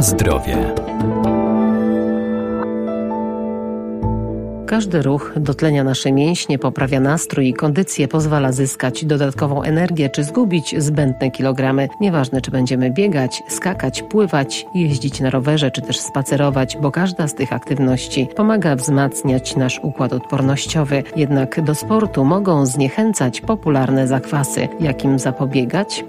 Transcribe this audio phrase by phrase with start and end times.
[0.00, 0.74] Zdrowie.
[4.66, 10.74] Każdy ruch dotlenia nasze mięśnie, poprawia nastrój i kondycję, pozwala zyskać dodatkową energię czy zgubić
[10.78, 11.88] zbędne kilogramy.
[12.00, 17.34] Nieważne, czy będziemy biegać, skakać, pływać, jeździć na rowerze czy też spacerować, bo każda z
[17.34, 21.02] tych aktywności pomaga wzmacniać nasz układ odpornościowy.
[21.16, 24.68] Jednak do sportu mogą zniechęcać popularne zakwasy.
[24.80, 26.04] Jak im zapobiegać?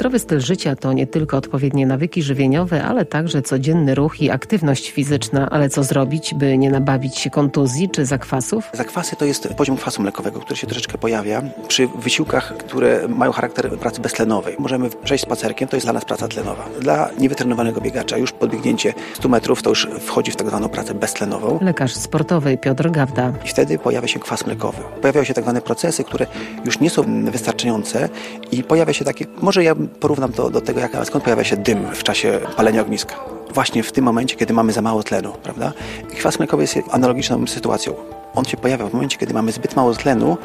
[0.00, 4.90] Zdrowy styl życia to nie tylko odpowiednie nawyki żywieniowe, ale także codzienny ruch i aktywność
[4.90, 5.50] fizyczna.
[5.50, 8.70] Ale co zrobić, by nie nabawić się kontuzji czy zakwasów?
[8.72, 13.70] Zakwasy to jest poziom kwasu mlekowego, który się troszeczkę pojawia przy wysiłkach, które mają charakter
[13.70, 14.56] pracy beztlenowej.
[14.58, 16.64] Możemy przejść spacerkiem, to jest dla nas praca tlenowa.
[16.80, 21.58] Dla niewytrenowanego biegacza już podbiegnięcie 100 metrów to już wchodzi w tak zwaną pracę beztlenową.
[21.62, 23.32] Lekarz sportowy Piotr Gawda.
[23.44, 24.78] I wtedy pojawia się kwas mlekowy.
[25.00, 26.26] Pojawiają się tak zwane procesy, które
[26.64, 28.08] już nie są wystarczające
[28.52, 31.94] i pojawia się takie, może ja porównam to do tego, jak, skąd pojawia się dym
[31.94, 33.14] w czasie palenia ogniska.
[33.54, 35.72] Właśnie w tym momencie, kiedy mamy za mało tlenu, prawda?
[36.18, 37.94] Kwas mlekowy jest analogiczną sytuacją.
[38.34, 40.36] On się pojawia w momencie, kiedy mamy zbyt mało tlenu,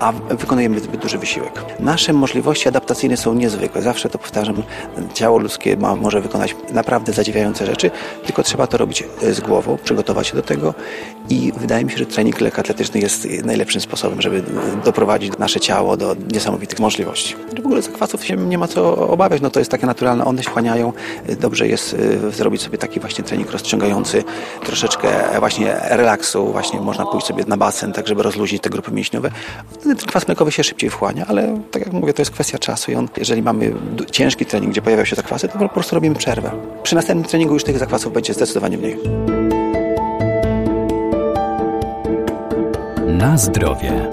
[0.00, 1.64] a wykonujemy zbyt duży wysiłek.
[1.80, 3.82] Nasze możliwości adaptacyjne są niezwykłe.
[3.82, 4.62] Zawsze to powtarzam,
[5.14, 7.90] ciało ludzkie ma, może wykonać naprawdę zadziwiające rzeczy,
[8.26, 10.74] tylko trzeba to robić z głową, przygotować się do tego
[11.28, 14.42] i wydaje mi się, że trening lekkoatletyczny jest najlepszym sposobem, żeby
[14.84, 17.34] doprowadzić nasze ciało do niesamowitych możliwości.
[17.56, 20.50] W ogóle zakwasów się nie ma co obawiać, no to jest takie naturalne, one się
[20.50, 20.92] wchłaniają.
[21.40, 21.96] Dobrze jest
[22.30, 24.24] zrobić sobie taki właśnie trening rozciągający,
[24.64, 25.08] troszeczkę
[25.38, 29.30] właśnie relaksu, właśnie można pójść sobie na basen, tak żeby rozluźnić te grupy mięśniowe
[29.94, 32.94] ten kwas mlekowy się szybciej wchłania, ale tak jak mówię, to jest kwestia czasu i
[32.94, 33.72] on, jeżeli mamy
[34.10, 36.50] ciężki trening, gdzie pojawiają się zakwasy, to po prostu robimy przerwę.
[36.82, 38.96] Przy następnym treningu już tych zakwasów będzie zdecydowanie mniej.
[43.06, 44.10] Na zdrowie.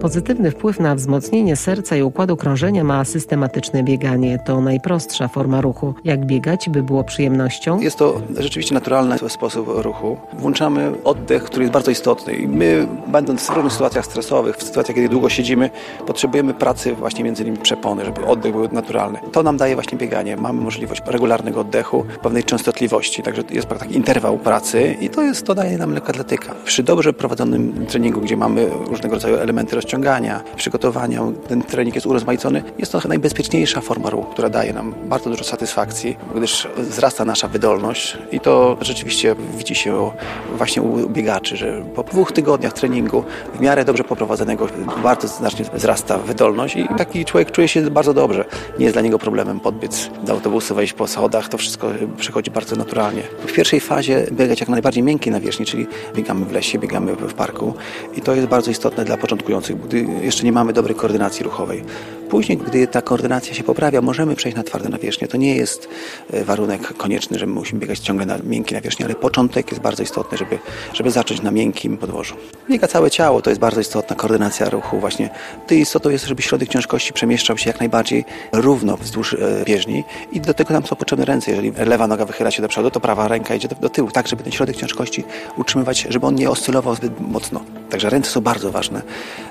[0.00, 4.38] Pozytywny wpływ na wzmocnienie serca i układu krążenia ma systematyczne bieganie.
[4.46, 5.94] To najprostsza forma ruchu.
[6.04, 7.80] Jak biegać, by było przyjemnością?
[7.80, 10.16] Jest to rzeczywiście naturalny sposób ruchu.
[10.32, 12.34] Włączamy oddech, który jest bardzo istotny.
[12.34, 15.70] I my, będąc w różnych sytuacjach stresowych, w sytuacjach, kiedy długo siedzimy,
[16.06, 19.18] potrzebujemy pracy właśnie między innymi przepony, żeby oddech był naturalny.
[19.32, 20.36] To nam daje właśnie bieganie.
[20.36, 25.54] Mamy możliwość regularnego oddechu, pewnej częstotliwości, także jest taki interwał pracy i to jest, to
[25.54, 26.54] daje nam lekkoatletyka.
[26.64, 32.06] Przy dobrze prowadzonym treningu, gdzie mamy różnego rodzaju elementy rozciągania, ściągania, przygotowania, ten trening jest
[32.06, 37.48] urozmaicony, jest to najbezpieczniejsza forma ruchu, która daje nam bardzo dużo satysfakcji, gdyż wzrasta nasza
[37.48, 40.10] wydolność i to rzeczywiście widzi się
[40.56, 43.24] właśnie u biegaczy, że po dwóch tygodniach treningu
[43.54, 44.66] w miarę dobrze poprowadzonego
[45.02, 48.44] bardzo znacznie wzrasta wydolność i taki człowiek czuje się bardzo dobrze.
[48.78, 52.76] Nie jest dla niego problemem podbiec do autobusu, wejść po schodach, to wszystko przychodzi bardzo
[52.76, 53.22] naturalnie.
[53.46, 57.74] W pierwszej fazie biegać jak najbardziej miękkiej nawierzchni, czyli biegamy w lesie, biegamy w parku
[58.16, 61.84] i to jest bardzo istotne dla początkujących, gdy jeszcze nie mamy dobrej koordynacji ruchowej.
[62.30, 65.28] Później, gdy ta koordynacja się poprawia, możemy przejść na twarde nawierzchnie.
[65.28, 65.88] To nie jest
[66.32, 70.58] warunek konieczny, że musimy biegać ciągle na miękkiej nawierzchni, ale początek jest bardzo istotny, żeby,
[70.94, 72.34] żeby zacząć na miękkim podłożu.
[72.70, 75.00] Biega całe ciało, to jest bardzo istotna koordynacja ruchu.
[75.00, 75.30] Właśnie
[75.66, 80.54] to istotą jest, żeby środek ciężkości przemieszczał się jak najbardziej równo wzdłuż bieżni i do
[80.54, 81.50] tego nam są potrzebne ręce.
[81.50, 84.28] Jeżeli lewa noga wychyla się do przodu, to prawa ręka idzie do, do tyłu, tak
[84.28, 85.24] żeby ten środek ciężkości
[85.56, 87.60] utrzymywać, żeby on nie oscylował zbyt mocno.
[87.90, 89.02] Także ręce są bardzo ważne.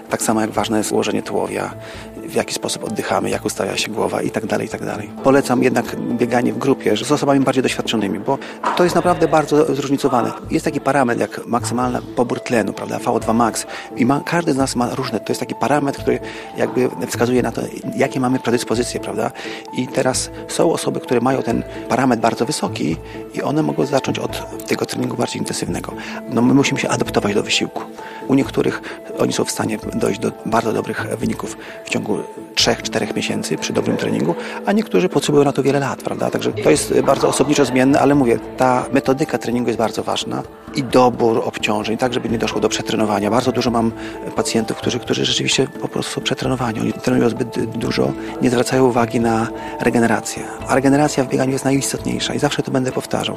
[0.10, 1.74] Tak samo jak ważne jest ułożenie tułowia,
[2.18, 5.10] w jaki sposób oddychamy, jak ustawia się głowa i tak dalej, i tak dalej.
[5.24, 8.38] Polecam jednak bieganie w grupie z osobami bardziej doświadczonymi, bo
[8.76, 10.32] to jest naprawdę bardzo zróżnicowane.
[10.52, 13.66] Jest taki parametr jak maksymalny pobór tlenu, prawda, VO2 max
[13.96, 16.20] i ma, każdy z nas ma różne, to jest taki parametr, który
[16.58, 17.62] jakby wskazuje na to,
[17.96, 19.32] jakie mamy predyspozycje, prawda.
[19.74, 22.98] I teraz są osoby, które mają ten parametr bardzo wysoki
[23.34, 25.94] i one mogą zacząć od tego treningu bardziej intensywnego.
[26.30, 27.84] No my musimy się adaptować do wysiłku.
[28.30, 28.82] U niektórych
[29.20, 32.18] oni są w stanie dojść do bardzo dobrych wyników w ciągu
[32.56, 34.36] 3-4 miesięcy przy dobrym treningu,
[34.66, 36.30] a niektórzy potrzebują na to wiele lat, prawda?
[36.30, 40.44] Także to jest bardzo osobniczo zmienne, ale mówię, ta metodyka treningu jest bardzo ważna
[40.76, 43.32] i dobór obciążeń, tak żeby nie doszło do przetrenowania.
[43.32, 43.92] Bardzo dużo mam
[44.36, 46.80] pacjentów, którzy, którzy rzeczywiście po prostu są przetrenowani.
[46.80, 48.12] Oni trenują zbyt dużo,
[48.42, 49.48] nie zwracają uwagi na
[49.80, 50.44] regenerację.
[50.68, 53.36] A regeneracja w bieganiu jest najistotniejsza i zawsze to będę powtarzał,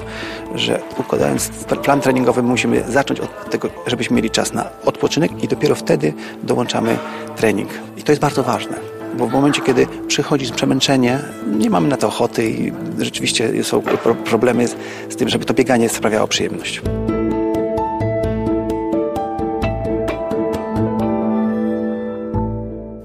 [0.55, 1.49] że układając
[1.83, 6.13] plan treningowy musimy zacząć od tego, żebyśmy mieli czas na odpoczynek i dopiero wtedy
[6.43, 6.99] dołączamy
[7.37, 7.69] trening.
[7.97, 12.09] I to jest bardzo ważne bo w momencie, kiedy przychodzi przemęczenie, nie mamy na to
[12.09, 13.83] ochoty i rzeczywiście są
[14.25, 14.77] problemy z,
[15.09, 16.83] z tym, żeby to bieganie sprawiało przyjemność.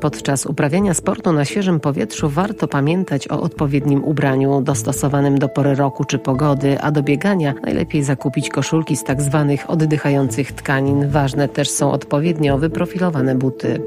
[0.07, 6.03] Podczas uprawiania sportu na świeżym powietrzu warto pamiętać o odpowiednim ubraniu dostosowanym do pory roku
[6.05, 11.09] czy pogody, a do biegania najlepiej zakupić koszulki z tak zwanych oddychających tkanin.
[11.09, 13.81] Ważne też są odpowiednio wyprofilowane buty.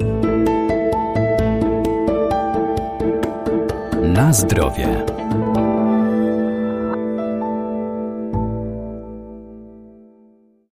[4.03, 5.05] Na zdrowie.